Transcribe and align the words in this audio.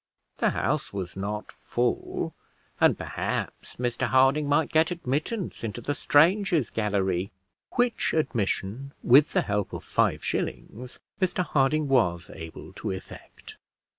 The 0.39 0.49
House 0.49 0.91
was 0.91 1.15
not 1.15 1.51
full, 1.51 2.33
and 2.79 2.97
perhaps 2.97 3.75
Mr 3.75 4.07
Harding 4.07 4.49
might 4.49 4.71
get 4.71 4.89
admittance 4.89 5.63
into 5.63 5.79
the 5.79 5.93
Strangers' 5.93 6.71
Gallery, 6.71 7.31
which 7.73 8.11
admission, 8.11 8.93
with 9.03 9.33
the 9.33 9.41
help 9.43 9.73
of 9.73 9.83
five 9.83 10.25
shillings, 10.25 10.97
Mr 11.21 11.45
Harding 11.45 11.87
was 11.87 12.31
able 12.33 12.73
to 12.73 12.89
effect. 12.89 13.57